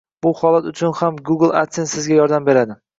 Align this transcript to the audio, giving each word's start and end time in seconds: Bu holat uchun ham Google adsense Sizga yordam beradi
Bu 0.25 0.29
holat 0.39 0.69
uchun 0.71 0.97
ham 1.03 1.21
Google 1.31 1.53
adsense 1.63 1.95
Sizga 1.95 2.21
yordam 2.25 2.53
beradi 2.53 2.85